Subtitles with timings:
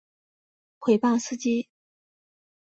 [0.79, 1.69] 毁谤司机